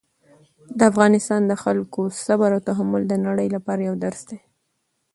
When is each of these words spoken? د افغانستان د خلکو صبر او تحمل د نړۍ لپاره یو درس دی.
د 0.77 0.79
افغانستان 0.91 1.41
د 1.47 1.53
خلکو 1.63 2.01
صبر 2.25 2.49
او 2.55 2.61
تحمل 2.69 3.03
د 3.07 3.13
نړۍ 3.27 3.47
لپاره 3.55 3.81
یو 3.89 3.95
درس 4.03 4.21
دی. 4.29 4.39